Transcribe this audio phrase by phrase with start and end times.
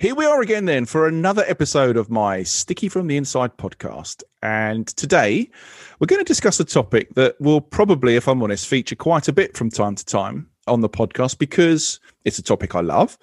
[0.00, 4.22] Here we are again, then, for another episode of my Sticky from the Inside podcast.
[4.40, 5.50] And today
[5.98, 9.32] we're going to discuss a topic that will probably, if I'm honest, feature quite a
[9.34, 13.18] bit from time to time on the podcast because it's a topic I love.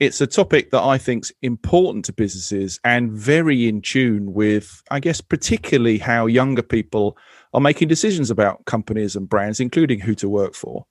[0.00, 5.00] It's a topic that I think's important to businesses and very in tune with, I
[5.00, 7.18] guess, particularly how younger people
[7.52, 10.86] are making decisions about companies and brands, including who to work for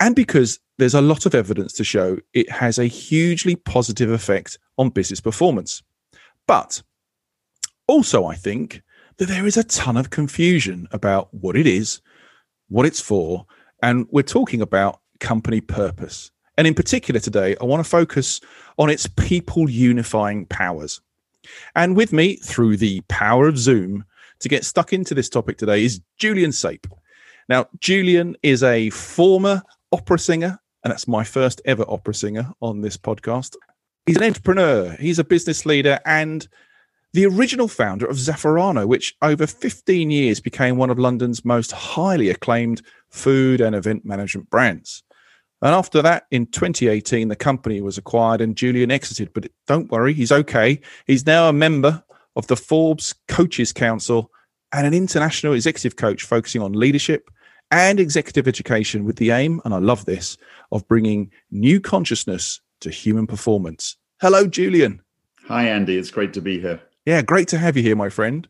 [0.00, 4.58] and because there's a lot of evidence to show it has a hugely positive effect
[4.76, 5.82] on business performance.
[6.46, 6.82] But
[7.86, 8.82] also, I think
[9.18, 12.00] that there is a ton of confusion about what it is,
[12.68, 13.46] what it's for,
[13.82, 16.30] and we're talking about company purpose.
[16.56, 18.40] And in particular, today, I want to focus
[18.78, 21.00] on its people unifying powers.
[21.74, 24.04] And with me, through the power of Zoom,
[24.40, 26.90] to get stuck into this topic today is Julian Saipe.
[27.48, 29.62] Now, Julian is a former
[29.94, 33.54] opera singer, and that's my first ever opera singer on this podcast.
[34.06, 36.46] He's an entrepreneur, he's a business leader, and
[37.12, 42.28] the original founder of Zafferano, which over 15 years became one of London's most highly
[42.28, 45.04] acclaimed food and event management brands.
[45.62, 49.32] And after that, in 2018, the company was acquired and Julian exited.
[49.32, 50.80] But don't worry, he's okay.
[51.06, 52.02] He's now a member
[52.34, 54.28] of the Forbes Coaches Council
[54.72, 57.30] and an international executive coach focusing on leadership,
[57.74, 60.36] and executive education with the aim, and I love this,
[60.70, 63.96] of bringing new consciousness to human performance.
[64.20, 65.02] Hello, Julian.
[65.48, 65.96] Hi, Andy.
[65.96, 66.80] It's great to be here.
[67.04, 68.46] Yeah, great to have you here, my friend.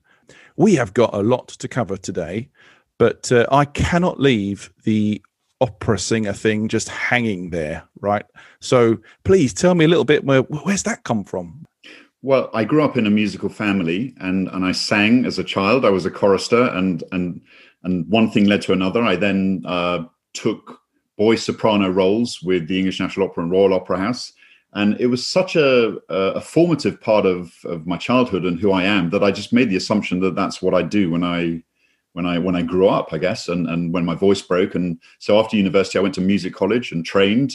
[0.57, 2.51] We have got a lot to cover today,
[2.99, 5.23] but uh, I cannot leave the
[5.61, 8.27] opera singer thing just hanging there, right?
[8.61, 11.65] So please tell me a little bit where where's that come from?
[12.23, 15.85] Well, I grew up in a musical family and and I sang as a child.
[15.85, 17.41] I was a chorister and and
[17.85, 19.03] and one thing led to another.
[19.03, 20.81] I then uh, took
[21.17, 24.33] boy soprano roles with the English National Opera and Royal Opera House.
[24.73, 28.83] And it was such a, a formative part of, of my childhood and who I
[28.83, 31.63] am that I just made the assumption that that's what I do when I
[32.15, 34.75] when I when I grew up, I guess, and, and when my voice broke.
[34.75, 37.55] And so after university, I went to music college and trained.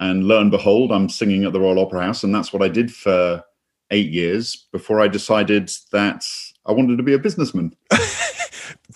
[0.00, 2.68] And lo and behold, I'm singing at the Royal Opera House, and that's what I
[2.68, 3.42] did for
[3.90, 6.24] eight years before I decided that
[6.66, 7.74] I wanted to be a businessman.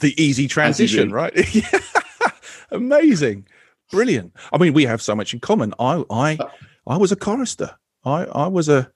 [0.01, 1.33] the easy transition, right?
[2.71, 3.47] Amazing,
[3.91, 4.33] brilliant.
[4.53, 5.75] I mean, we have so much in common.
[5.79, 6.39] I, I,
[6.87, 7.77] I was a chorister.
[8.05, 8.91] I, I was a,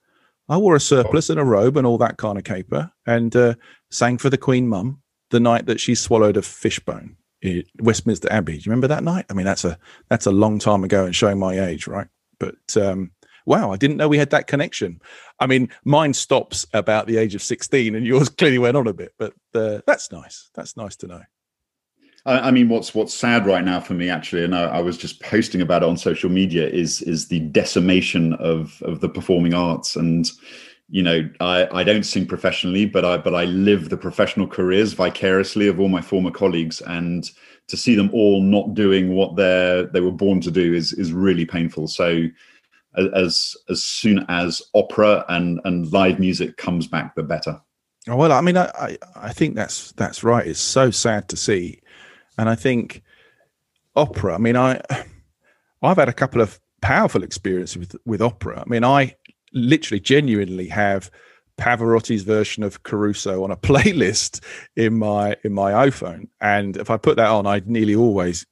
[0.47, 3.55] I wore a surplice and a robe and all that kind of caper, and uh,
[3.91, 8.53] sang for the Queen Mum the night that she swallowed a fishbone at Westminster Abbey.
[8.53, 9.25] Do you remember that night?
[9.29, 9.77] I mean, that's a
[10.09, 12.07] that's a long time ago and showing my age, right?
[12.39, 13.11] But um,
[13.45, 15.01] wow, I didn't know we had that connection.
[15.39, 18.93] I mean, mine stops about the age of 16 and yours clearly went on a
[18.93, 20.49] bit, but uh, that's nice.
[20.55, 21.21] That's nice to know.
[22.25, 25.21] I, mean, what's what's sad right now for me, actually, and I, I, was just
[25.21, 29.95] posting about it on social media, is is the decimation of of the performing arts.
[29.95, 30.29] And
[30.89, 34.93] you know, I, I don't sing professionally, but I but I live the professional careers
[34.93, 37.29] vicariously of all my former colleagues, and
[37.67, 41.13] to see them all not doing what they're they were born to do is is
[41.13, 41.87] really painful.
[41.87, 42.25] So
[42.97, 47.59] as as soon as opera and and live music comes back, the better.
[48.07, 50.47] Oh, well, I mean, I, I, I think that's that's right.
[50.47, 51.81] It's so sad to see,
[52.37, 53.03] and I think
[53.95, 54.35] opera.
[54.35, 54.81] I mean, I
[55.81, 58.63] I've had a couple of powerful experiences with with opera.
[58.65, 59.15] I mean, I
[59.53, 61.09] literally, genuinely have
[61.57, 64.43] Pavarotti's version of Caruso on a playlist
[64.75, 68.45] in my in my iPhone, and if I put that on, I nearly always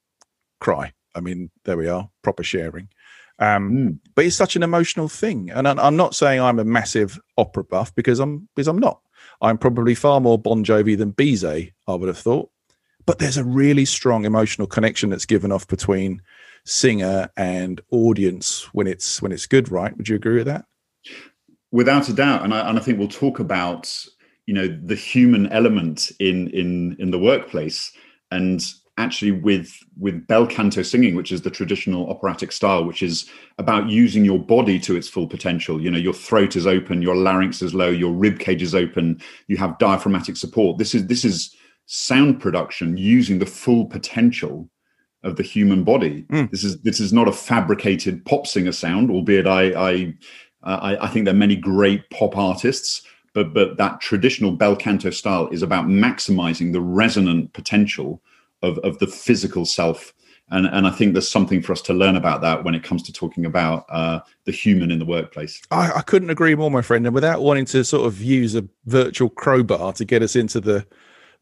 [0.59, 0.93] cry.
[1.15, 2.89] I mean, there we are, proper sharing.
[3.39, 3.99] Um, mm.
[4.15, 7.93] But it's such an emotional thing, and I'm not saying I'm a massive opera buff
[7.95, 9.01] because I'm because I'm not.
[9.41, 12.49] I'm probably far more Bon Jovi than Bizet, I would have thought.
[13.05, 16.21] But there's a really strong emotional connection that's given off between
[16.65, 19.95] singer and audience when it's when it's good, right?
[19.95, 20.65] Would you agree with that?
[21.71, 23.93] without a doubt, and I, and I think we'll talk about
[24.45, 27.91] you know the human element in in in the workplace
[28.31, 28.61] and
[28.97, 33.89] actually with with bel canto singing which is the traditional operatic style which is about
[33.89, 35.81] using your body to its full potential.
[35.81, 39.21] You know your throat is open your larynx is low your rib cage is open
[39.47, 40.77] you have diaphragmatic support.
[40.77, 41.55] This is this is
[41.85, 44.69] sound production using the full potential
[45.23, 46.23] of the human body.
[46.29, 46.49] Mm.
[46.51, 50.13] this is this is not a fabricated pop singer sound albeit i i
[50.63, 53.03] I, I think there are many great pop artists
[53.33, 58.21] but but that traditional bel canto style is about maximizing the resonant potential
[58.61, 60.13] of, of the physical self.
[60.49, 63.03] And, and I think there's something for us to learn about that when it comes
[63.03, 65.61] to talking about uh, the human in the workplace.
[65.71, 67.05] I, I couldn't agree more, my friend.
[67.05, 70.85] And without wanting to sort of use a virtual crowbar to get us into the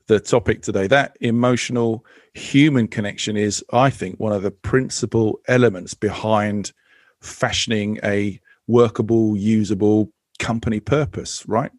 [0.07, 5.95] the topic today, that emotional human connection is, I think, one of the principal elements
[5.95, 6.73] behind
[7.21, 11.71] fashioning a workable, usable company purpose, right?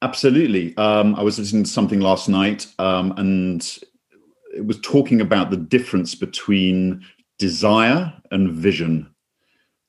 [0.00, 0.76] Absolutely.
[0.76, 3.78] Um, I was listening to something last night, um, and
[4.58, 7.04] it was talking about the difference between
[7.38, 9.08] desire and vision.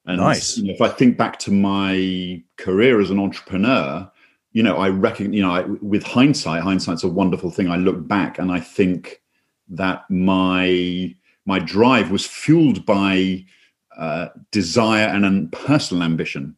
[0.06, 0.58] And nice.
[0.58, 4.10] You know, if I think back to my career as an entrepreneur,
[4.52, 7.70] you know, I reckon, you know, I, with hindsight, hindsight's a wonderful thing.
[7.70, 9.22] I look back and I think
[9.70, 11.16] that my
[11.46, 13.44] my drive was fueled by
[13.98, 16.56] uh, desire and, and personal ambition,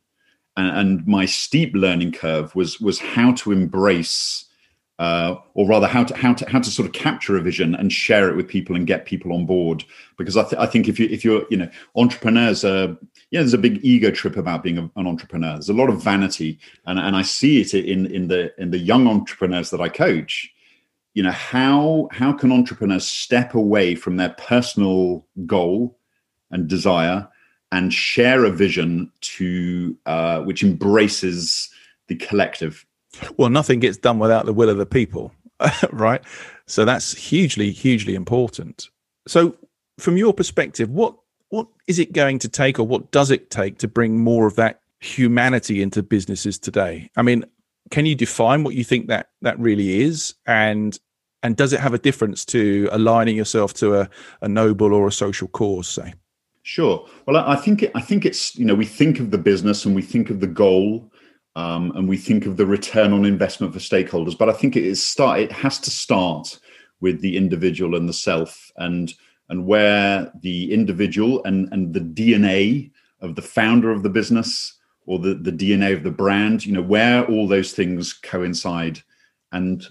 [0.57, 4.50] and, and my steep learning curve was was how to embrace
[4.99, 7.91] uh, or rather how to how to how to sort of capture a vision and
[7.91, 9.83] share it with people and get people on board.
[10.17, 12.97] Because I, th- I think if you if you're you know entrepreneurs are
[13.31, 15.53] yeah there's a big ego trip about being a, an entrepreneur.
[15.53, 18.77] There's a lot of vanity, and and I see it in in the in the
[18.77, 20.51] young entrepreneurs that I coach.
[21.13, 25.97] You know how how can entrepreneurs step away from their personal goal
[26.51, 27.27] and desire
[27.71, 31.69] and share a vision to uh, which embraces
[32.07, 32.85] the collective
[33.37, 35.31] well, nothing gets done without the will of the people,
[35.91, 36.21] right?
[36.65, 38.89] So that's hugely, hugely important.
[39.27, 39.55] So,
[39.99, 41.15] from your perspective, what
[41.49, 44.55] what is it going to take, or what does it take to bring more of
[44.55, 47.09] that humanity into businesses today?
[47.17, 47.45] I mean,
[47.89, 50.97] can you define what you think that that really is, and
[51.43, 54.09] and does it have a difference to aligning yourself to a,
[54.41, 56.13] a noble or a social cause, say?
[56.63, 57.07] Sure.
[57.25, 59.93] Well, I think it, I think it's you know we think of the business and
[59.93, 61.10] we think of the goal
[61.55, 64.37] um, and we think of the return on investment for stakeholders.
[64.37, 65.39] But I think it is start.
[65.39, 66.59] It has to start
[67.01, 69.13] with the individual and the self, and
[69.49, 75.19] and where the individual and and the DNA of the founder of the business or
[75.19, 79.01] the the DNA of the brand, you know, where all those things coincide,
[79.51, 79.87] and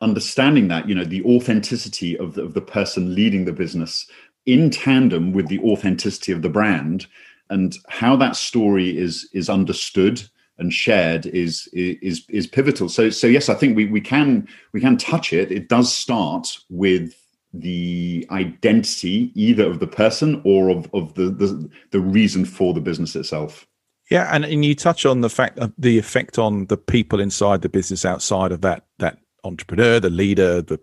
[0.00, 4.06] understanding that, you know, the authenticity of the, of the person leading the business
[4.44, 7.06] in tandem with the authenticity of the brand
[7.50, 10.22] and how that story is is understood
[10.58, 12.88] and shared is is is pivotal.
[12.88, 15.50] So so yes, I think we we can we can touch it.
[15.50, 17.14] It does start with
[17.52, 22.80] the identity either of the person or of, of the, the the reason for the
[22.80, 23.66] business itself.
[24.10, 27.62] Yeah, and, and you touch on the fact of the effect on the people inside
[27.62, 30.80] the business outside of that that entrepreneur, the leader, the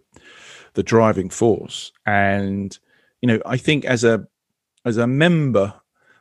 [0.73, 1.91] the driving force.
[2.05, 2.77] And
[3.21, 4.27] you know, I think as a
[4.85, 5.73] as a member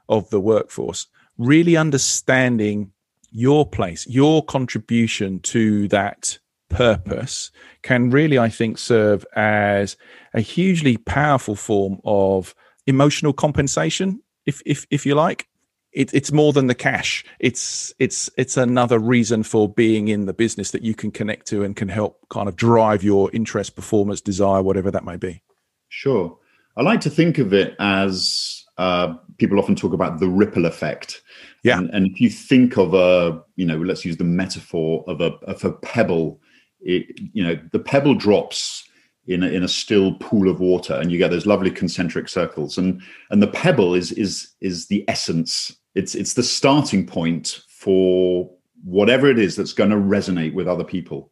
[0.08, 1.06] of the workforce,
[1.38, 2.92] really understanding
[3.30, 7.50] your place, your contribution to that purpose
[7.82, 9.96] can really, I think, serve as
[10.32, 12.54] a hugely powerful form of
[12.86, 15.46] emotional compensation, if if if you like.
[15.92, 17.24] It, it's more than the cash.
[17.40, 21.64] It's it's it's another reason for being in the business that you can connect to
[21.64, 25.42] and can help kind of drive your interest, performance, desire, whatever that may be.
[25.88, 26.38] Sure,
[26.76, 31.22] I like to think of it as uh, people often talk about the ripple effect.
[31.62, 31.78] Yeah.
[31.78, 35.32] And, and, if you think of a, you know, let's use the metaphor of a
[35.44, 36.40] of a pebble,
[36.80, 38.88] it, you know, the pebble drops
[39.26, 42.78] in a, in a still pool of water, and you get those lovely concentric circles.
[42.78, 45.76] And and the pebble is is is the essence.
[45.94, 48.50] It's it's the starting point for
[48.84, 51.30] whatever it is that's going to resonate with other people.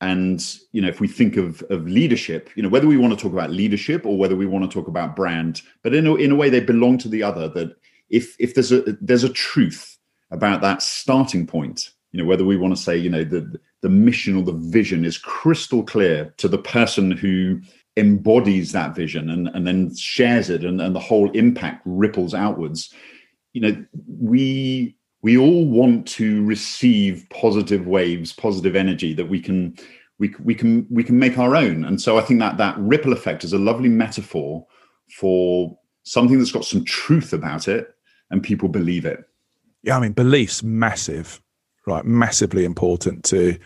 [0.00, 3.22] And you know, if we think of of leadership, you know, whether we want to
[3.22, 6.32] talk about leadership or whether we want to talk about brand, but in a, in
[6.32, 7.48] a way they belong to the other.
[7.48, 7.76] That
[8.10, 9.98] if if there's a there's a truth
[10.30, 13.88] about that starting point you know whether we want to say you know the the
[13.88, 17.60] mission or the vision is crystal clear to the person who
[17.96, 22.92] embodies that vision and, and then shares it and, and the whole impact ripples outwards
[23.52, 23.84] you know
[24.20, 29.76] we we all want to receive positive waves positive energy that we can
[30.18, 31.84] we, we can we can make our own.
[31.84, 34.66] And so i think that that ripple effect is a lovely metaphor
[35.16, 37.94] for something that's got some truth about it
[38.30, 39.24] and people believe it.
[39.82, 41.40] Yeah, I mean, belief's massive.
[41.86, 42.04] right?
[42.04, 43.58] Massively important to,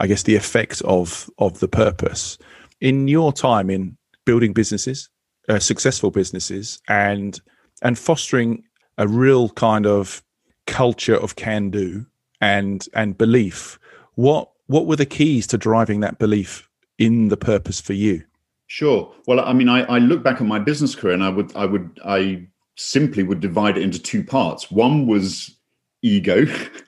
[0.00, 2.38] I guess, the effect of of the purpose
[2.80, 5.08] in your time in building businesses,
[5.48, 7.40] uh, successful businesses, and
[7.82, 8.64] and fostering
[8.98, 10.22] a real kind of
[10.66, 12.04] culture of can do
[12.40, 13.78] and and belief.
[14.16, 18.24] What what were the keys to driving that belief in the purpose for you?
[18.66, 19.14] Sure.
[19.26, 21.64] Well, I mean, I, I look back at my business career, and I would I
[21.64, 22.46] would I
[22.78, 24.70] simply would divide it into two parts.
[24.70, 25.54] One was
[26.02, 26.46] ego.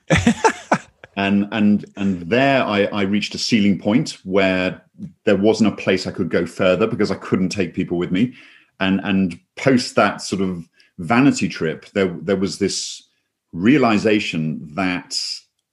[1.15, 4.81] and and and there I, I reached a ceiling point where
[5.25, 8.33] there wasn't a place I could go further because I couldn't take people with me.
[8.79, 10.67] And and post that sort of
[10.97, 13.03] vanity trip, there there was this
[13.51, 15.17] realization that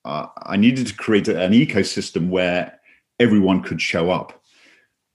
[0.05, 2.79] uh, I needed to create an ecosystem where
[3.21, 4.43] everyone could show up.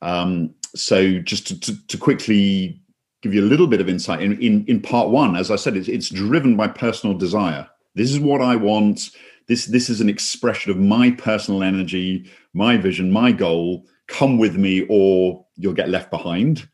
[0.02, 2.82] Um, so just to, to, to, quickly
[3.24, 5.78] give you a little bit of insight in, in, in part one, as I said,
[5.78, 7.68] it's, it's driven by personal desire.
[7.96, 9.12] This is what I want.
[9.48, 13.86] This, this is an expression of my personal energy, my vision, my goal.
[14.08, 16.68] Come with me or you'll get left behind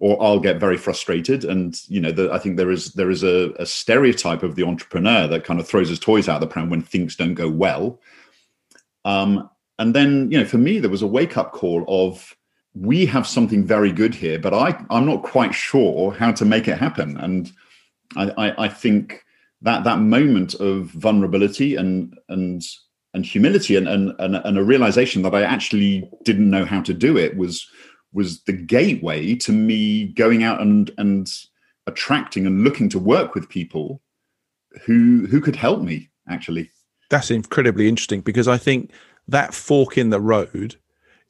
[0.00, 1.44] or I'll get very frustrated.
[1.44, 4.64] And you know, the, I think there is there is a, a, stereotype of the
[4.64, 7.48] entrepreneur that kind of throws his toys out of the pram when things don't go
[7.48, 8.00] well.
[9.04, 12.36] Um, and then, you know, for me, there was a wake up call of
[12.74, 16.68] we have something very good here, but I I'm not quite sure how to make
[16.68, 17.16] it happen.
[17.18, 17.52] And
[18.16, 19.24] I, I, I think
[19.62, 22.62] that that moment of vulnerability and and
[23.14, 26.94] and humility and, and and and a realization that I actually didn't know how to
[26.94, 27.66] do it was
[28.12, 31.30] was the gateway to me going out and and
[31.86, 34.00] attracting and looking to work with people
[34.84, 36.70] who who could help me actually
[37.10, 38.90] that's incredibly interesting because i think
[39.26, 40.76] that fork in the road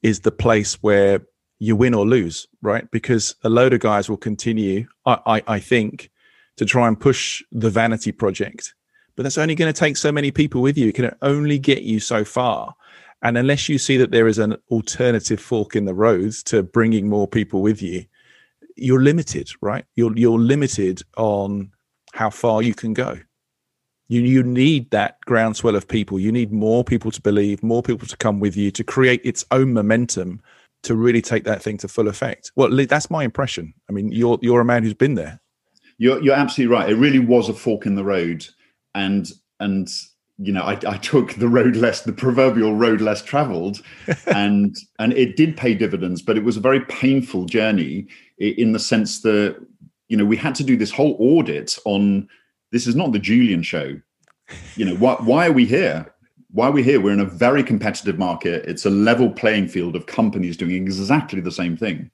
[0.03, 1.23] is the place where
[1.63, 5.61] you win or lose right because a load of guys will continue i i, I
[5.61, 6.11] think
[6.57, 8.75] to try and push the vanity project
[9.17, 11.83] but that's only going to take so many people with you it can only get
[11.83, 12.75] you so far
[13.23, 17.09] and unless you see that there is an alternative fork in the road to bringing
[17.09, 18.05] more people with you,
[18.77, 19.85] you're limited, right?
[19.95, 21.71] You're you're limited on
[22.15, 23.19] how far you can go.
[24.09, 26.19] You you need that groundswell of people.
[26.19, 29.45] You need more people to believe, more people to come with you to create its
[29.53, 30.43] own momentum
[30.83, 32.53] to really take that thing to full effect.
[32.57, 33.75] Well, that's my impression.
[33.89, 35.41] I mean, you're you're a man who's been there.
[35.99, 36.91] You're you're absolutely right.
[36.91, 38.47] It really was a fork in the road,
[38.95, 39.89] and and
[40.39, 43.81] you know, I, I, took the road less, the proverbial road less traveled,
[44.27, 48.09] and and it did pay dividends, but it was a very painful journey
[48.39, 49.57] in the sense that
[50.09, 52.29] you know we had to do this whole audit on
[52.73, 54.01] this is not the Julian show.
[54.75, 56.12] You know, why why are we here?
[56.53, 57.01] Why are we here?
[57.01, 58.65] We're in a very competitive market.
[58.67, 62.11] It's a level playing field of companies doing exactly the same thing.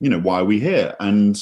[0.00, 0.94] You know, why are we here?
[1.00, 1.40] And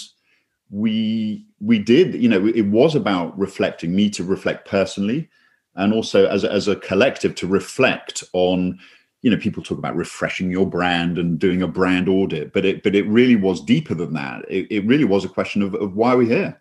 [0.70, 2.14] we we did.
[2.14, 5.28] You know, it was about reflecting me to reflect personally
[5.76, 8.78] and also as a, as a collective to reflect on
[9.22, 12.82] you know people talk about refreshing your brand and doing a brand audit but it
[12.82, 15.94] but it really was deeper than that it, it really was a question of, of
[15.94, 16.60] why are we're here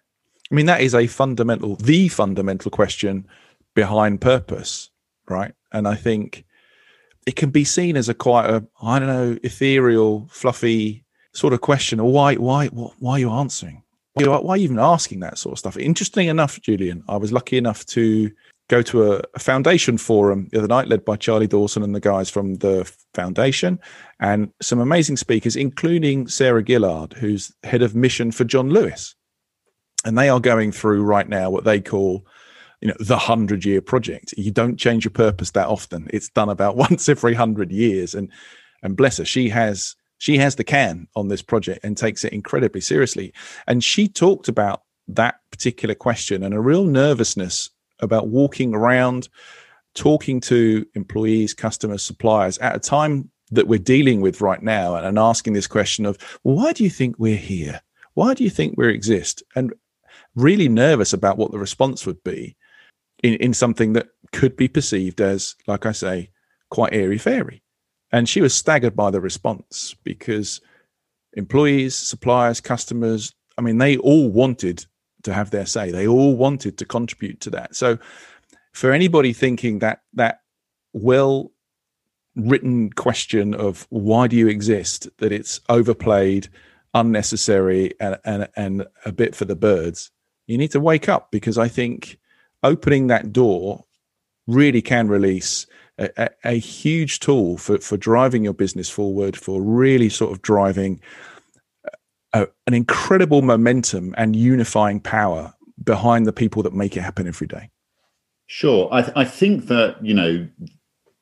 [0.51, 3.27] i mean that is a fundamental the fundamental question
[3.73, 4.89] behind purpose
[5.29, 5.53] right?
[5.71, 6.45] And i think
[7.25, 11.03] it can be seen as a quite a i don't know ethereal fluffy
[11.33, 13.81] sort of question or why why why are you answering?
[14.13, 15.77] Why, why are you even asking that sort of stuff?
[15.77, 18.31] Interesting enough julian i was lucky enough to
[18.67, 21.99] go to a, a, foundation forum the other night led by Charlie Dawson and the
[21.99, 23.79] guys from the foundation
[24.19, 29.15] and some amazing speakers, including Sarah Gillard, who's head of mission for John Lewis.
[30.03, 32.25] And they are going through right now what they call
[32.85, 34.35] you know the hundred year project.
[34.37, 36.07] You don't change your purpose that often.
[36.13, 38.13] It's done about once every hundred years.
[38.13, 38.31] And
[38.83, 42.31] and bless her she has she has the can on this project and takes it
[42.31, 43.33] incredibly seriously.
[43.65, 49.29] And she talked about that particular question and a real nervousness about walking around,
[49.95, 55.07] talking to employees, customers, suppliers at a time that we're dealing with right now and
[55.07, 57.81] and asking this question of, why do you think we're here?
[58.13, 59.41] Why do you think we exist?
[59.55, 59.73] And
[60.35, 62.55] really nervous about what the response would be
[63.25, 66.29] in, in something that could be perceived as, like I say,
[66.69, 67.63] quite airy fairy.
[68.11, 70.61] And she was staggered by the response because
[71.33, 74.85] employees, suppliers, customers, I mean, they all wanted
[75.23, 75.89] to have their say.
[75.89, 77.75] They all wanted to contribute to that.
[77.75, 77.97] So,
[78.73, 80.41] for anybody thinking that that
[80.93, 81.51] well
[82.35, 86.49] written question of why do you exist, that it's overplayed,
[86.93, 90.11] unnecessary, and and and a bit for the birds,
[90.45, 92.19] you need to wake up because I think
[92.65, 93.85] opening that door
[94.47, 95.65] really can release
[95.97, 100.99] a, a, huge tool for for driving your business forward, for really sort of driving
[102.33, 107.47] a, an incredible momentum and unifying power behind the people that make it happen every
[107.47, 107.69] day.
[108.47, 108.89] Sure.
[108.91, 110.47] I, th- I think that, you know,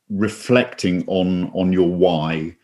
[0.09, 2.55] reflecting on on your why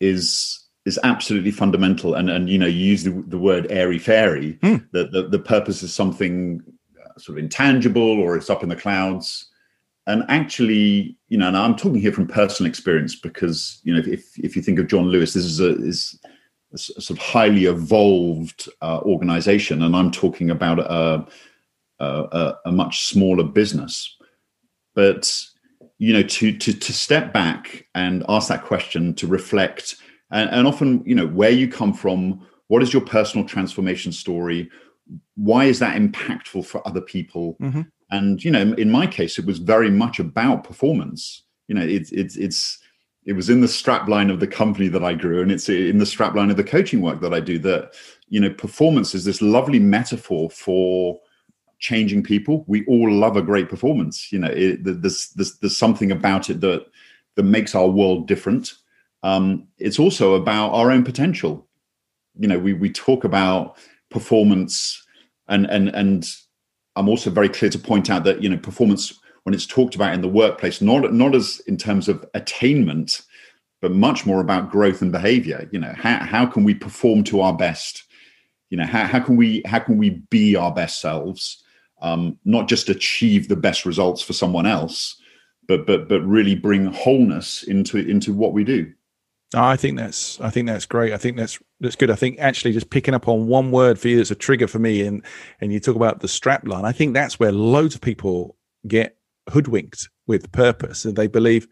[0.00, 4.58] is is absolutely fundamental and and you know you use the, the word airy fairy
[4.62, 4.84] mm.
[4.92, 6.72] that the, the purpose is something uh,
[7.18, 9.46] sort of intangible or it's up in the clouds.
[10.06, 14.38] And actually you know and i'm talking here from personal experience because you know if
[14.38, 16.18] if you think of john lewis this is a is
[16.72, 19.82] a sort of highly evolved uh, organization.
[19.82, 21.26] And i'm talking about a,
[21.98, 24.16] a, a much smaller business.
[24.94, 25.44] But
[25.98, 29.96] you know to to to step back and ask that question to reflect
[30.30, 34.70] and, and often you know where you come from what is your personal transformation story
[35.36, 37.82] why is that impactful for other people mm-hmm.
[38.10, 42.12] and you know in my case it was very much about performance you know it's
[42.12, 42.78] it's it's
[43.28, 46.06] it was in the strapline of the company that I grew, and it's in the
[46.06, 47.58] strapline of the coaching work that I do.
[47.58, 47.92] That
[48.28, 51.20] you know, performance is this lovely metaphor for
[51.78, 52.64] changing people.
[52.66, 54.32] We all love a great performance.
[54.32, 56.86] You know, it, there's, there's there's something about it that
[57.34, 58.72] that makes our world different.
[59.22, 61.68] Um, it's also about our own potential.
[62.38, 63.76] You know, we we talk about
[64.10, 65.04] performance,
[65.48, 66.26] and and and
[66.96, 70.14] I'm also very clear to point out that you know performance when it's talked about
[70.14, 73.22] in the workplace, not not as in terms of attainment,
[73.80, 75.68] but much more about growth and behavior.
[75.72, 78.04] You know, how how can we perform to our best?
[78.70, 81.62] You know, how, how can we how can we be our best selves?
[82.00, 85.20] um, not just achieve the best results for someone else,
[85.66, 88.92] but but but really bring wholeness into into what we do.
[89.54, 91.12] I think that's I think that's great.
[91.12, 92.10] I think that's that's good.
[92.10, 94.78] I think actually just picking up on one word for you that's a trigger for
[94.78, 95.24] me, and
[95.60, 96.84] and you talk about the strap line.
[96.84, 99.16] I think that's where loads of people get
[99.50, 101.66] hoodwinked with purpose, and they believe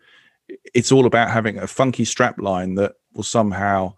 [0.75, 3.95] it's all about having a funky strap line that will somehow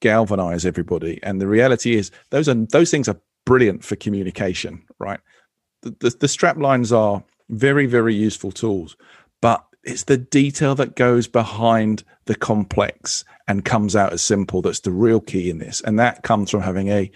[0.00, 1.18] galvanize everybody.
[1.22, 5.20] And the reality is, those are those things are brilliant for communication, right?
[5.82, 8.96] the, the, the strap lines are very, very useful tools,
[9.40, 14.80] but it's the detail that goes behind the complex and comes out as simple that's
[14.80, 15.80] the real key in this.
[15.80, 17.10] And that comes from having a,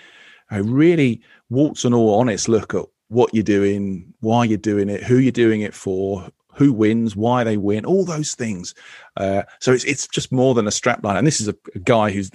[0.51, 1.21] a really
[1.51, 5.31] warts and all honest look at what you're doing, why you're doing it, who you're
[5.31, 8.75] doing it for, who wins, why they win, all those things.
[9.19, 11.19] Uh, so it's it's just more than a strap line.
[11.19, 12.31] And this is a, a guy who's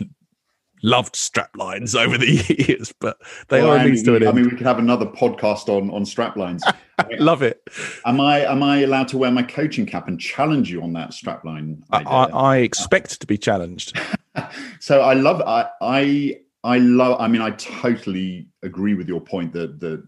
[0.84, 4.46] loved strap lines over the years, but they well, are mean, to an I mean,
[4.46, 6.64] we could have another podcast on on strap lines.
[7.20, 7.62] Love it.
[8.06, 11.14] Am I am I allowed to wear my coaching cap and challenge you on that
[11.14, 11.84] strap line?
[11.92, 14.00] I, I, expect to be challenged.
[14.80, 17.22] so I love I I I love.
[17.22, 20.04] I mean, I totally agree with your point that that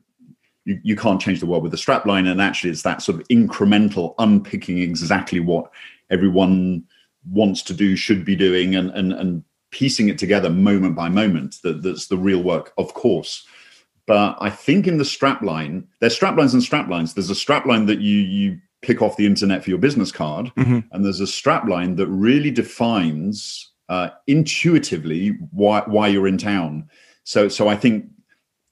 [0.66, 3.22] you, you can't change the world with a strap line, and actually, it's that sort
[3.22, 5.72] of incremental unpicking exactly what
[6.10, 6.84] everyone
[7.30, 11.58] wants to do, should be doing, and and and piecing it together moment by moment
[11.64, 13.46] that, that's the real work of course
[14.10, 18.18] but i think in the strapline there's straplines and straplines there's a strapline that you
[18.18, 20.80] you pick off the internet for your business card mm-hmm.
[20.92, 26.88] and there's a strapline that really defines uh, intuitively why why you're in town.
[27.24, 28.06] So so i think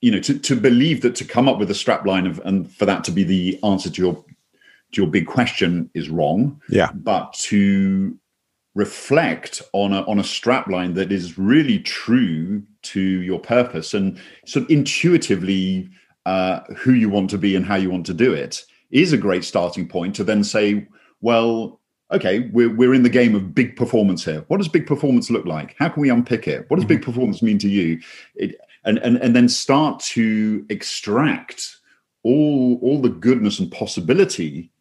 [0.01, 2.85] you know to, to believe that to come up with a strapline of and for
[2.85, 4.25] that to be the answer to your
[4.93, 6.61] to your big question is wrong.
[6.69, 6.91] Yeah.
[6.93, 8.17] But to
[8.75, 14.65] reflect on a, on a strapline that is really true to your purpose and sort
[14.65, 15.89] of intuitively
[16.25, 19.17] uh, who you want to be and how you want to do it is a
[19.17, 20.87] great starting point to then say,
[21.21, 21.79] well,
[22.11, 24.43] okay, we're, we're in the game of big performance here.
[24.47, 25.75] What does big performance look like?
[25.77, 26.65] How can we unpick it?
[26.69, 27.11] What does big mm-hmm.
[27.11, 27.99] performance mean to you?
[28.35, 31.77] It, and, and, and then start to extract
[32.23, 34.71] all, all the goodness and possibility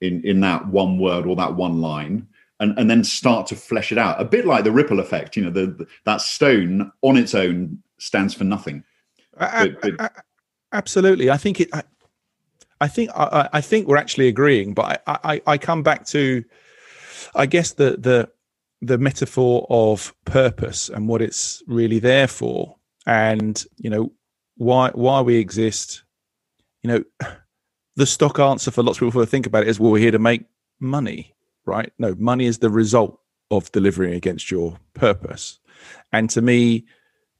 [0.00, 2.26] in, in that one word or that one line
[2.60, 4.20] and, and then start to flesh it out.
[4.20, 7.82] A bit like the ripple effect, you know, the, the that stone on its own
[7.98, 8.84] stands for nothing.
[9.38, 10.12] But, but,
[10.72, 11.68] absolutely, I think it.
[11.72, 11.82] I,
[12.80, 16.44] I think I, I, think we're actually agreeing, but I, I, I come back to,
[17.34, 18.30] I guess the the
[18.82, 24.12] the metaphor of purpose and what it's really there for, and you know
[24.56, 26.04] why why we exist.
[26.82, 27.04] You know,
[27.96, 30.10] the stock answer for lots of people who think about it is, well, we're here
[30.10, 30.44] to make
[30.80, 31.35] money
[31.66, 31.92] right?
[31.98, 35.58] No, money is the result of delivering against your purpose.
[36.12, 36.86] And to me,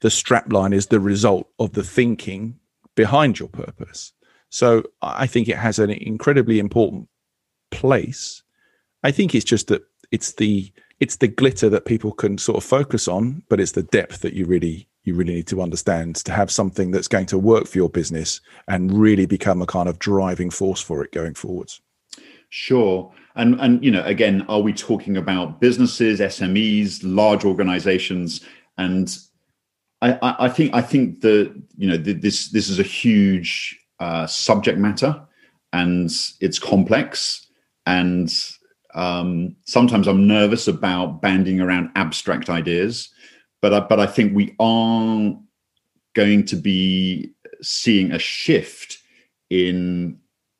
[0.01, 2.59] the strapline is the result of the thinking
[2.95, 4.13] behind your purpose.
[4.49, 7.09] So I think it has an incredibly important
[7.71, 8.43] place.
[9.03, 12.63] I think it's just that it's the it's the glitter that people can sort of
[12.63, 16.31] focus on, but it's the depth that you really you really need to understand to
[16.33, 19.99] have something that's going to work for your business and really become a kind of
[19.99, 21.81] driving force for it going forwards.
[22.49, 23.11] Sure.
[23.37, 28.41] And and you know, again, are we talking about businesses, SMEs, large organizations?
[28.77, 29.15] And
[30.01, 34.77] I, I think I think that you know this this is a huge uh, subject
[34.77, 35.19] matter,
[35.73, 37.47] and it's complex.
[37.85, 38.33] And
[38.93, 43.09] um, sometimes I'm nervous about banding around abstract ideas,
[43.61, 45.37] but I, but I think we are
[46.13, 48.97] going to be seeing a shift
[49.49, 50.19] in,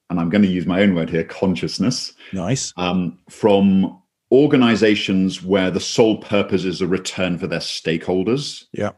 [0.09, 2.13] and I'm going to use my own word here, consciousness.
[2.33, 2.73] Nice.
[2.77, 8.65] Um, from organizations where the sole purpose is a return for their stakeholders.
[8.71, 8.91] Yeah.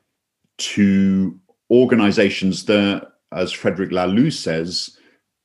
[0.57, 1.39] To
[1.71, 4.97] organizations that, as Frederic Laloux says,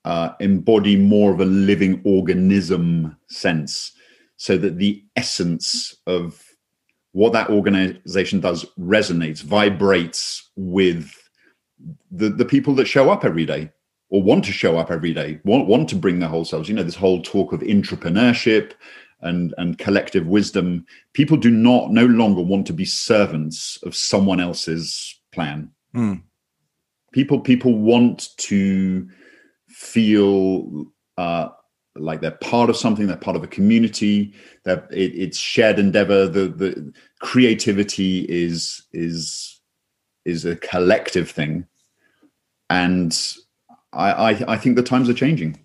[0.04, 3.92] uh, embody more of a living organism sense,
[4.36, 6.42] so that the essence of
[7.12, 11.12] what that organization does resonates, vibrates with
[12.10, 13.70] the, the people that show up every day
[14.10, 16.68] or want to show up every day, want, want to bring their whole selves.
[16.68, 18.72] You know, this whole talk of entrepreneurship
[19.20, 20.86] and, and collective wisdom.
[21.14, 25.70] People do not no longer want to be servants of someone else's plan.
[25.96, 26.22] Mm.
[27.12, 29.08] People people want to
[29.68, 30.86] feel
[31.16, 31.48] uh,
[31.96, 36.26] like they're part of something, they're part of a community, that it, it's shared endeavor.
[36.26, 39.60] The the creativity is is
[40.24, 41.66] is a collective thing,
[42.68, 43.16] and
[43.94, 45.58] I, I, I think the times are changing.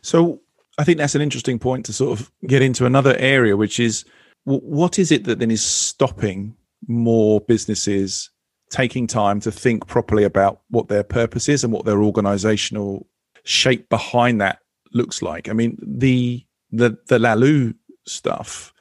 [0.00, 0.40] So
[0.78, 4.04] I think that's an interesting point to sort of get into another area, which is
[4.44, 6.56] what is it that then is stopping
[6.88, 8.30] more businesses
[8.70, 13.06] taking time to think properly about what their purpose is and what their organizational
[13.44, 14.58] shape behind that
[14.92, 15.48] looks like.
[15.48, 17.74] I mean, the the the Laloux
[18.06, 18.72] stuff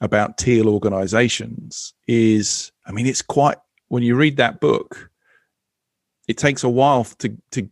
[0.00, 3.58] about teal organizations is, I mean, it's quite
[3.88, 5.10] when you read that book,
[6.28, 7.68] it takes a while to to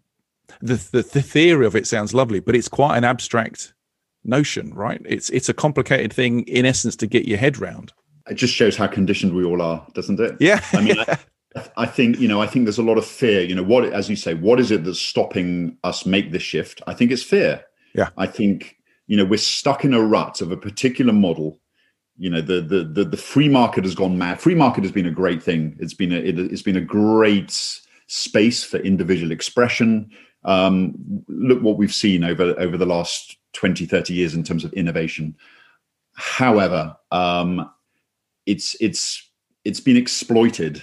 [0.61, 3.75] the, the the theory of it sounds lovely, but it's quite an abstract
[4.25, 5.01] notion, right?
[5.05, 7.93] It's it's a complicated thing in essence to get your head round.
[8.29, 10.37] It just shows how conditioned we all are, doesn't it?
[10.41, 10.61] Yeah.
[10.73, 11.19] I mean, I,
[11.77, 12.43] I think you know.
[12.43, 13.43] I think there's a lot of fear.
[13.43, 16.83] You know, what as you say, what is it that's stopping us make this shift?
[16.87, 17.65] I think it's fear.
[17.95, 18.11] Yeah.
[18.17, 21.61] I think you know we're stuck in a rut of a particular model.
[22.19, 24.41] You know, the the the, the free market has gone mad.
[24.41, 25.77] Free market has been a great thing.
[25.79, 27.53] It's been a it, it's been a great
[28.09, 30.11] space for individual expression.
[30.47, 34.73] Um, look what we've seen over over the last 20, 30 years in terms of
[34.73, 35.37] innovation.
[36.15, 37.71] However, um,
[38.47, 39.29] it's it's
[39.65, 40.83] it's been exploited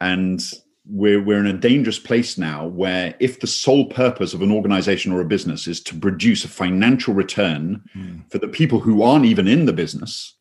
[0.00, 0.52] and
[0.86, 5.12] we're we're in a dangerous place now where if the sole purpose of an organization
[5.12, 8.30] or a business is to produce a financial return mm.
[8.30, 10.34] for the people who aren't even in the business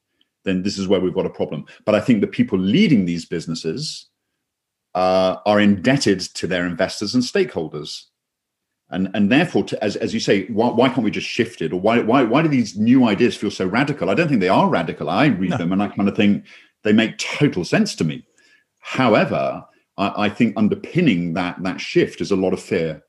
[0.43, 3.25] then this is where we've got a problem but i think the people leading these
[3.25, 4.07] businesses
[4.93, 8.05] uh, are indebted to their investors and stakeholders
[8.91, 11.73] and and therefore to, as, as you say why, why can't we just shift it?
[11.73, 14.09] Or why, why why do these new ideas feel so radical?
[14.09, 15.09] I don't think they are radical.
[15.09, 15.57] I read no.
[15.57, 16.45] them and i kind of think
[16.83, 18.25] they make total sense to me.
[18.79, 19.63] However,
[19.97, 23.03] I, I think underpinning that that shift is a lot of fear,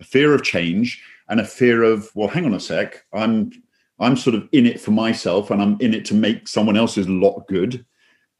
[0.00, 3.52] a fear of change, and a fear of well, hang on a sec, I'm
[3.98, 7.08] I'm sort of in it for myself, and I'm in it to make someone else's
[7.08, 7.84] lot good.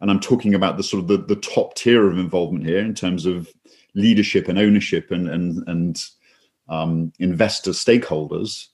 [0.01, 2.95] And I'm talking about the sort of the, the top tier of involvement here in
[2.95, 3.49] terms of
[3.95, 6.03] leadership and ownership and and and
[6.71, 8.69] um, investor stakeholders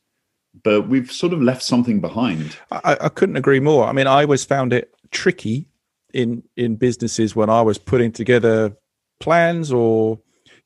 [0.63, 2.57] but we've sort of left something behind.
[2.71, 3.87] I, I, couldn't agree more.
[3.87, 5.69] I mean, I always found it tricky
[6.15, 8.75] in in businesses when I was putting together
[9.21, 10.19] plans or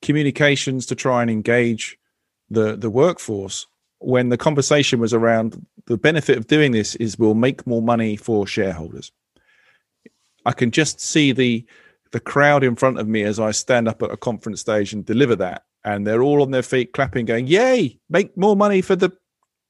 [0.03, 1.99] communications to try and engage
[2.51, 3.67] the the workforce
[3.99, 8.17] when the conversation was around the benefit of doing this is we'll make more money
[8.17, 9.13] for shareholders
[10.47, 11.65] i can just see the
[12.13, 15.05] the crowd in front of me as i stand up at a conference stage and
[15.05, 18.97] deliver that and they're all on their feet clapping going yay make more money for
[18.97, 19.11] the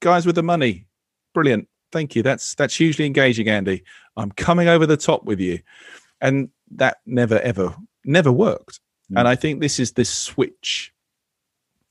[0.00, 0.86] guys with the money
[1.34, 3.82] brilliant thank you that's that's hugely engaging andy
[4.20, 5.60] I'm coming over the top with you.
[6.20, 8.80] And that never, ever, never worked.
[9.10, 9.20] Mm.
[9.20, 10.92] And I think this is this switch.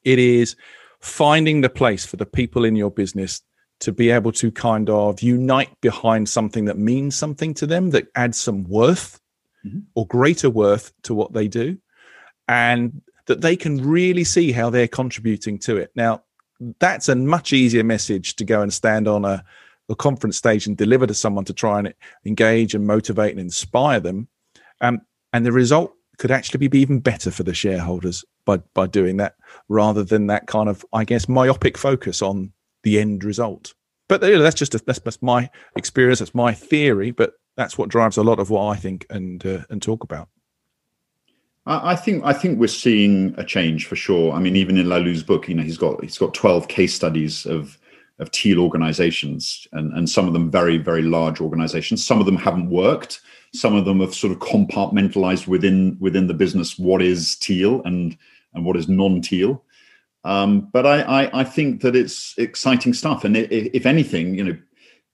[0.03, 0.55] It is
[0.99, 3.41] finding the place for the people in your business
[3.79, 8.07] to be able to kind of unite behind something that means something to them, that
[8.15, 9.19] adds some worth
[9.65, 9.79] mm-hmm.
[9.95, 11.77] or greater worth to what they do,
[12.47, 15.91] and that they can really see how they're contributing to it.
[15.95, 16.23] Now,
[16.79, 19.43] that's a much easier message to go and stand on a
[19.87, 21.93] the conference stage and deliver to someone to try and
[22.25, 24.27] engage and motivate and inspire them.
[24.81, 25.01] Um,
[25.33, 29.35] and the result could actually be even better for the shareholders by by doing that
[29.67, 32.51] rather than that kind of I guess myopic focus on
[32.83, 33.73] the end result.
[34.07, 36.17] But you know, that's just a, that's, that's my experience.
[36.17, 37.11] That's my theory.
[37.11, 40.29] But that's what drives a lot of what I think and uh, and talk about.
[41.71, 44.33] I think I think we're seeing a change for sure.
[44.33, 47.45] I mean, even in Laloux's book, you know, he's got he's got twelve case studies
[47.45, 47.77] of
[48.19, 52.35] of teal organizations and, and some of them very very large organizations some of them
[52.35, 53.21] haven't worked
[53.53, 58.17] some of them have sort of compartmentalized within within the business what is teal and
[58.53, 59.63] and what is non-teal
[60.25, 63.23] Um, but I, I, I, think that it's exciting stuff.
[63.23, 64.57] And if, if anything, you know,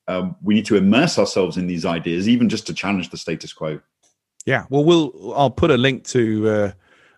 [0.08, 3.54] um, we need to immerse ourselves in these ideas, even just to challenge the status
[3.54, 3.80] quo.
[4.46, 4.66] Yeah.
[4.70, 6.72] Well, we'll I'll put a link to uh,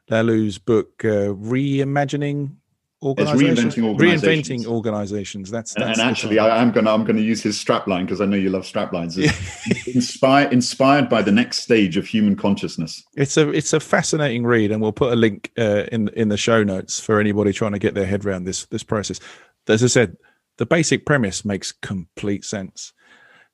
[0.09, 2.55] Laloux's book, uh, Reimagining
[3.03, 3.75] organizations.
[3.75, 4.49] reinventing organizations.
[4.49, 5.51] Reinventing organizations.
[5.51, 8.25] That's, that's and, and actually, I, am gonna I'm gonna use his strapline because I
[8.25, 9.17] know you love straplines.
[9.93, 13.03] inspired inspired by the next stage of human consciousness.
[13.15, 16.37] It's a it's a fascinating read, and we'll put a link uh, in in the
[16.37, 19.19] show notes for anybody trying to get their head around this this process.
[19.67, 20.17] As I said,
[20.57, 22.93] the basic premise makes complete sense.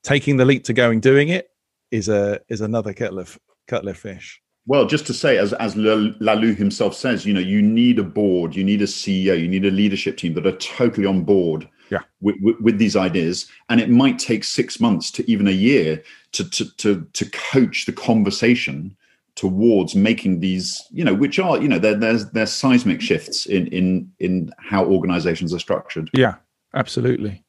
[0.03, 1.49] Taking the leap to going doing it
[1.91, 3.39] is a is another kettle of
[3.71, 4.41] of fish.
[4.65, 8.56] Well, just to say, as as Laloux himself says, you know, you need a board,
[8.56, 11.99] you need a CEO, you need a leadership team that are totally on board yeah.
[12.21, 16.02] with, with, with, these ideas, and it might take six months to even a year
[16.32, 18.95] to to to, to coach the conversation
[19.36, 23.67] towards making these, you know, which are you know, there, there's there's seismic shifts in
[23.67, 26.10] in in how organizations are structured.
[26.13, 26.36] Yeah,
[26.73, 27.43] absolutely.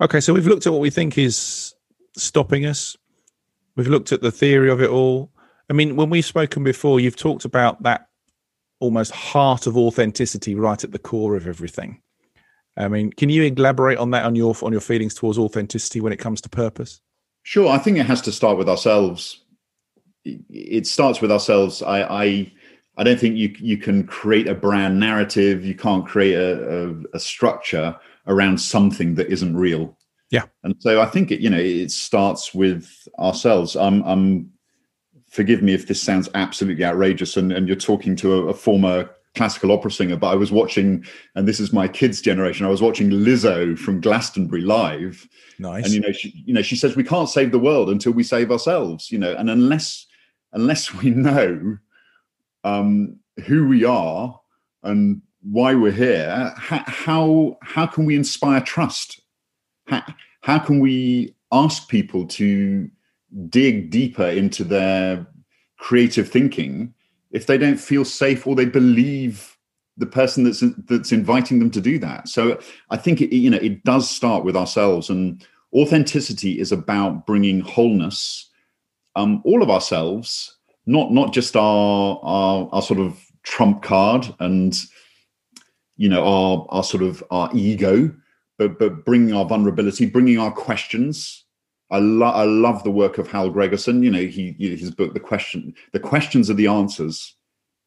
[0.00, 1.74] Okay, so we've looked at what we think is
[2.16, 2.96] stopping us.
[3.76, 5.30] We've looked at the theory of it all
[5.70, 8.08] I mean, when we've spoken before, you've talked about that
[8.80, 12.00] almost heart of authenticity right at the core of everything.
[12.76, 16.12] I mean, can you elaborate on that on your on your feelings towards authenticity when
[16.12, 17.00] it comes to purpose?
[17.44, 19.44] Sure, I think it has to start with ourselves.
[20.24, 21.82] It starts with ourselves.
[21.82, 22.52] I I,
[22.96, 25.64] I don't think you you can create a brand narrative.
[25.64, 27.96] You can't create a, a, a structure
[28.26, 29.96] around something that isn't real.
[30.30, 33.76] Yeah, and so I think it you know it starts with ourselves.
[33.76, 34.50] I'm I'm
[35.34, 39.10] forgive me if this sounds absolutely outrageous and, and you're talking to a, a, former
[39.34, 42.80] classical opera singer, but I was watching, and this is my kids' generation, I was
[42.80, 45.28] watching Lizzo from Glastonbury live.
[45.58, 45.86] Nice.
[45.86, 48.22] And you know, she, you know, she says we can't save the world until we
[48.22, 50.06] save ourselves, you know, and unless
[50.52, 51.78] unless we know
[52.62, 54.40] um, who we are
[54.84, 59.20] and why we're here, how how, how can we inspire trust?
[60.42, 62.88] How can we ask people to
[63.48, 65.26] dig deeper into their
[65.78, 66.94] creative thinking
[67.30, 69.56] if they don't feel safe or they believe
[69.96, 72.28] the person that's that's inviting them to do that.
[72.28, 72.58] So
[72.90, 77.60] i think it you know it does start with ourselves and authenticity is about bringing
[77.60, 78.50] wholeness
[79.16, 84.76] um all of ourselves not not just our our, our sort of trump card and
[85.96, 88.14] you know our our sort of our ego
[88.58, 91.43] but but bringing our vulnerability bringing our questions
[91.90, 94.02] I, lo- I love the work of Hal Gregersen.
[94.02, 97.34] You know, he his book, the question, the questions are the answers.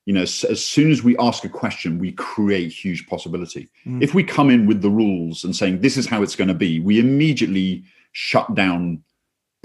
[0.06, 3.68] You know, as, as soon as we ask a question, we create huge possibility.
[3.86, 4.02] Mm.
[4.02, 6.54] If we come in with the rules and saying this is how it's going to
[6.54, 7.84] be, we immediately
[8.14, 9.04] shut down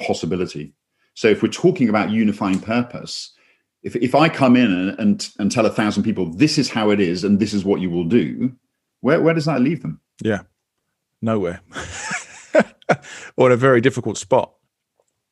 [0.00, 0.74] possibility.
[1.14, 3.32] So if we're talking about unifying purpose,
[3.82, 6.90] if if I come in and and, and tell a thousand people this is how
[6.90, 8.52] it is and this is what you will do,
[9.00, 10.00] where where does that leave them?
[10.22, 10.42] Yeah,
[11.20, 11.60] nowhere.
[13.36, 14.52] or in a very difficult spot.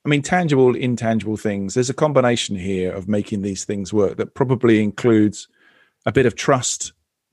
[0.04, 1.74] I mean, tangible, intangible things.
[1.74, 5.46] There's a combination here of making these things work that probably includes
[6.06, 6.92] a bit of trust,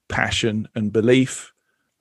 [0.10, 1.53] passion, and belief,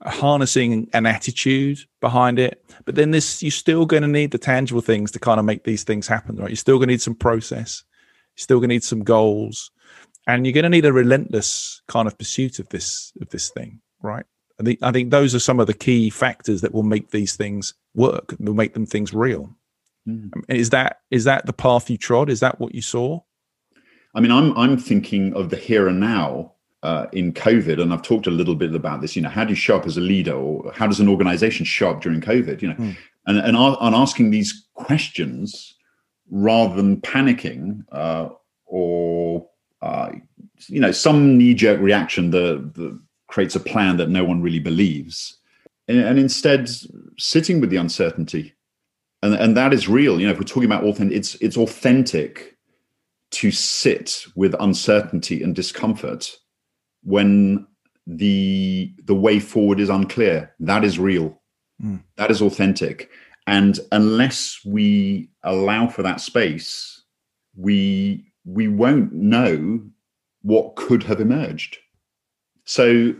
[0.03, 2.65] harnessing an attitude behind it.
[2.85, 5.65] But then this, you're still going to need the tangible things to kind of make
[5.65, 6.51] these things happen, right?
[6.51, 7.85] You're still going to need some process.
[8.37, 9.71] You're still going to need some goals,
[10.27, 13.81] and you're going to need a relentless kind of pursuit of this of this thing,
[14.03, 14.27] right?
[14.61, 17.37] I think I think those are some of the key factors that will make these
[17.37, 19.55] things work, will make them things real.
[20.09, 20.31] Mm.
[20.49, 22.31] Is that is that the path you trod?
[22.31, 23.21] Is that what you saw?
[24.15, 28.03] I mean, I'm I'm thinking of the here and now uh, in COVID, and I've
[28.03, 29.17] talked a little bit about this.
[29.17, 31.67] You know, how do you show up as a leader, or how does an organization
[31.67, 32.63] show up during COVID?
[32.63, 32.97] You know, mm.
[33.27, 35.75] and and on asking these questions
[36.31, 38.29] rather than panicking uh,
[38.65, 39.49] or
[39.83, 40.11] uh,
[40.69, 42.31] you know some knee jerk reaction.
[42.31, 45.39] The the creates a plan that no one really believes.
[45.89, 46.69] And, and instead
[47.19, 48.55] sitting with the uncertainty.
[49.23, 50.21] And, and that is real.
[50.21, 52.57] You know if we're talking about authentic it's it's authentic
[53.33, 56.37] to sit with uncertainty and discomfort
[57.03, 57.67] when
[58.07, 60.55] the the way forward is unclear.
[60.61, 61.41] That is real.
[61.83, 62.03] Mm.
[62.17, 63.11] that is authentic.
[63.47, 66.97] And unless we allow for that space
[67.57, 69.81] we we won't know
[70.43, 71.79] what could have emerged
[72.67, 73.15] so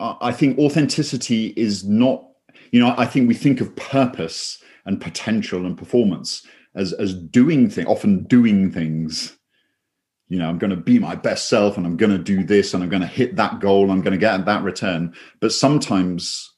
[0.00, 2.24] I think authenticity is not,
[2.72, 7.70] you know, I think we think of purpose and potential and performance as as doing
[7.70, 9.36] things, often doing things.
[10.28, 12.74] You know, I'm going to be my best self and I'm going to do this
[12.74, 15.14] and I'm going to hit that goal, I'm going to get that return.
[15.40, 16.52] But sometimes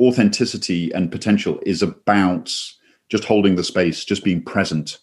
[0.00, 2.52] authenticity and potential is about
[3.08, 4.98] just holding the space, just being present.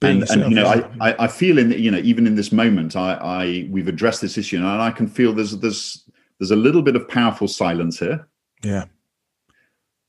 [0.00, 2.96] And, and, you know, I, I, I feel in you know even in this moment,
[2.96, 6.04] I, I we've addressed this issue, and I can feel there's there's
[6.38, 8.26] there's a little bit of powerful silence here.
[8.62, 8.86] Yeah.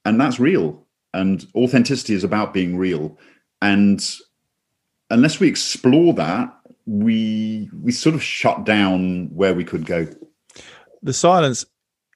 [0.05, 0.85] And that's real.
[1.13, 3.17] And authenticity is about being real.
[3.61, 4.03] And
[5.09, 10.07] unless we explore that, we we sort of shut down where we could go.
[11.01, 11.65] The silence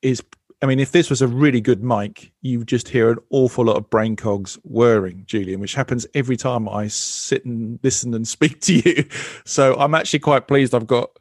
[0.01, 0.23] is
[0.61, 3.77] I mean, if this was a really good mic, you just hear an awful lot
[3.77, 8.59] of brain cogs whirring, Julian, which happens every time I sit and listen and speak
[8.61, 9.05] to you.
[9.45, 11.11] So I'm actually quite pleased I've got,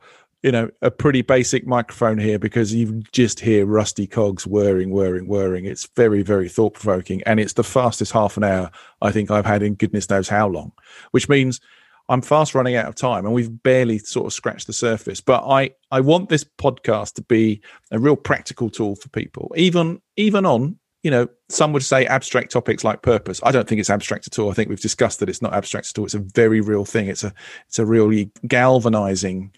[0.42, 5.28] you know, a pretty basic microphone here because you just hear rusty cogs whirring, whirring,
[5.28, 5.66] whirring.
[5.66, 7.22] It's very, very thought provoking.
[7.22, 8.72] And it's the fastest half an hour
[9.02, 10.72] I think I've had in goodness knows how long,
[11.12, 11.60] which means
[12.08, 15.20] I'm fast running out of time and we've barely sort of scratched the surface.
[15.20, 20.00] But I, I want this podcast to be a real practical tool for people, even
[20.16, 23.40] even on, you know, some would say abstract topics like purpose.
[23.42, 24.50] I don't think it's abstract at all.
[24.50, 26.06] I think we've discussed that it's not abstract at all.
[26.06, 27.08] It's a very real thing.
[27.08, 27.32] It's a
[27.66, 29.52] it's a really galvanizing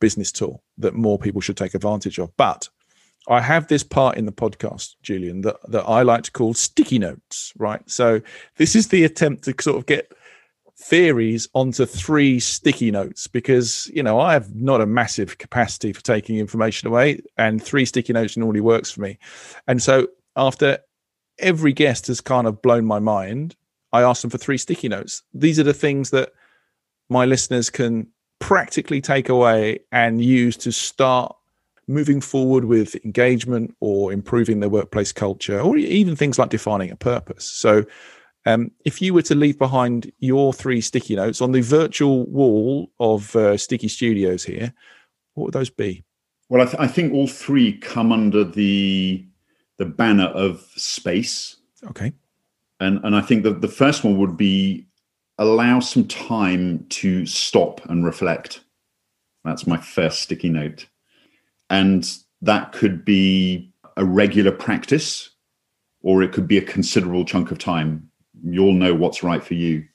[0.00, 2.34] business tool that more people should take advantage of.
[2.36, 2.68] But
[3.28, 6.98] I have this part in the podcast, Julian, that, that I like to call sticky
[6.98, 7.80] notes, right?
[7.88, 8.20] So
[8.56, 10.12] this is the attempt to sort of get
[10.76, 16.02] theories onto three sticky notes because you know I have not a massive capacity for
[16.02, 19.18] taking information away, and three sticky notes normally works for me.
[19.66, 20.78] And so after
[21.38, 23.56] every guest has kind of blown my mind,
[23.92, 25.22] I ask them for three sticky notes.
[25.32, 26.32] These are the things that
[27.08, 28.08] my listeners can
[28.38, 31.34] practically take away and use to start
[31.86, 36.96] moving forward with engagement or improving their workplace culture or even things like defining a
[36.96, 37.44] purpose.
[37.44, 37.84] So
[38.46, 42.90] um, if you were to leave behind your three sticky notes on the virtual wall
[43.00, 44.72] of uh, Sticky Studios here,
[45.34, 46.04] what would those be?
[46.48, 49.26] Well, I, th- I, think all three come under the
[49.78, 51.56] the banner of space.
[51.88, 52.12] Okay.
[52.80, 54.86] And and I think that the first one would be
[55.38, 58.60] allow some time to stop and reflect.
[59.44, 60.86] That's my first sticky note.
[61.70, 62.08] And
[62.42, 65.30] that could be a regular practice,
[66.02, 68.10] or it could be a considerable chunk of time
[68.44, 69.86] you'll know what's right for you.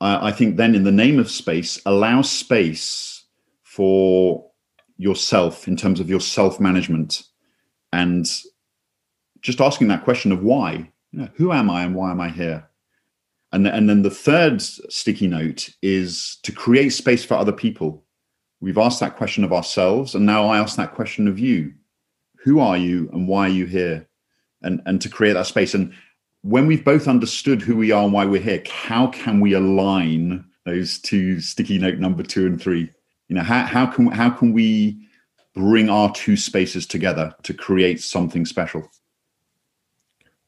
[0.00, 3.24] I, I think then, in the name of space, allow space
[3.62, 4.50] for
[4.96, 7.22] yourself in terms of your self management
[7.92, 8.26] and
[9.40, 10.90] just asking that question of why.
[11.12, 12.68] You know, who am I and why am I here?
[13.52, 18.04] And, and then the third sticky note is to create space for other people.
[18.60, 21.72] We've asked that question of ourselves, and now I ask that question of you.
[22.38, 24.08] Who are you and why are you here?
[24.62, 25.74] And, and to create that space.
[25.74, 25.92] And
[26.46, 30.44] when we've both understood who we are and why we're here, how can we align
[30.64, 32.88] those two sticky note number two and three?
[33.26, 35.08] You know, how, how can how can we
[35.54, 38.88] bring our two spaces together to create something special?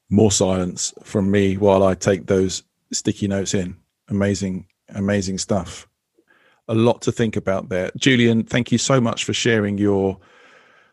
[0.09, 3.77] More silence from me while I take those sticky notes in.
[4.09, 5.89] Amazing, amazing stuff.
[6.69, 7.91] A lot to think about there.
[7.97, 10.17] Julian, thank you so much for sharing your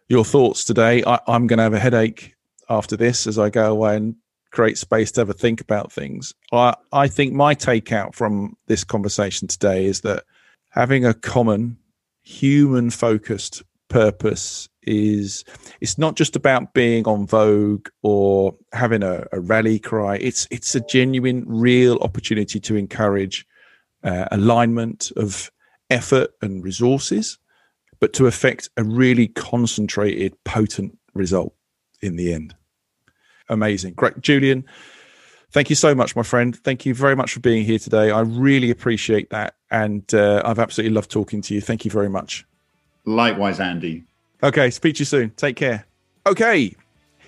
[0.10, 1.04] your thoughts today.
[1.06, 2.34] I, I'm going to have a headache
[2.70, 4.16] after this as I go away and
[4.56, 6.34] create space to ever think about things.
[6.52, 10.24] I, I think my takeout from this conversation today is that
[10.70, 11.78] having a common
[12.24, 15.44] human focused purpose is
[15.80, 20.74] it's not just about being on vogue or having a, a rally cry it's it's
[20.74, 23.46] a genuine real opportunity to encourage
[24.04, 25.52] uh, alignment of
[25.92, 27.38] effort and resources
[28.00, 31.54] but to affect a really concentrated potent result
[32.02, 32.56] in the end
[33.50, 33.94] amazing.
[33.94, 34.20] Great.
[34.22, 34.66] Julian,
[35.52, 36.56] thank you so much, my friend.
[36.56, 38.12] Thank you very much for being here today.
[38.12, 39.56] I really appreciate that.
[39.72, 41.62] And uh, I've absolutely loved talking to you.
[41.62, 42.46] Thank you very much.
[43.06, 44.04] Likewise, Andy.
[44.44, 44.70] Okay.
[44.70, 45.30] Speak to you soon.
[45.32, 45.86] Take care.
[46.28, 46.76] Okay.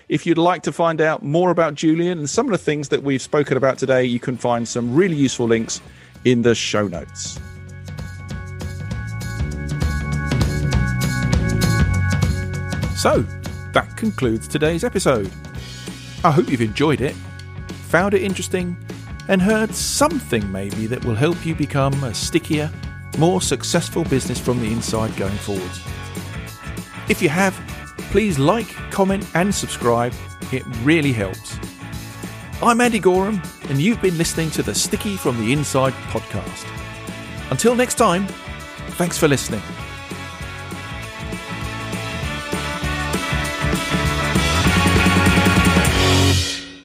[0.08, 3.02] If you'd like to find out more about Julian and some of the things that
[3.02, 5.82] we've spoken about today, you can find some really useful links
[6.24, 7.38] in the show notes.
[12.96, 13.24] So,
[13.74, 15.30] that concludes today's episode.
[16.24, 17.14] I hope you've enjoyed it,
[17.86, 18.76] found it interesting,
[19.28, 22.70] and heard something maybe that will help you become a stickier,
[23.18, 25.70] more successful business from the inside going forward.
[27.08, 27.54] If you have,
[28.10, 30.12] please like, comment, and subscribe.
[30.50, 31.56] It really helps.
[32.62, 36.66] I'm Andy Goram, and you've been listening to the Sticky from the Inside podcast.
[37.50, 38.26] Until next time,
[38.96, 39.62] thanks for listening.